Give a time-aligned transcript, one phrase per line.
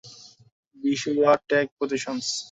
[0.77, 2.27] বিশওয়া, take positions.